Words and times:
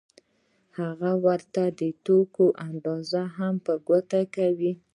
هغه 0.77 1.11
ورته 1.25 1.63
د 1.79 1.81
توکو 2.05 2.45
اندازه 2.67 3.21
هم 3.37 3.53
په 3.65 3.73
ګوته 3.87 4.21
کوي 4.35 4.73